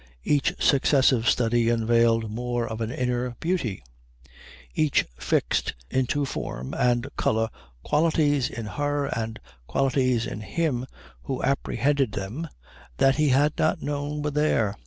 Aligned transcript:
Each 0.23 0.55
successive 0.57 1.29
study 1.29 1.69
unveiled 1.69 2.31
more 2.31 2.67
of 2.67 2.81
an 2.81 2.89
inner 2.89 3.35
beauty. 3.39 3.83
Each 4.73 5.05
fixed 5.19 5.75
into 5.91 6.25
form 6.25 6.73
and 6.73 7.07
colour 7.17 7.49
qualities 7.83 8.49
in 8.49 8.65
her 8.65 9.05
and 9.05 9.39
qualities 9.67 10.25
in 10.25 10.39
him 10.41 10.87
who 11.21 11.43
apprehended 11.43 12.13
them 12.13 12.49
that 12.97 13.17
he 13.17 13.29
had 13.29 13.55
not 13.59 13.83
known 13.83 14.23
were 14.23 14.31
there. 14.31 14.75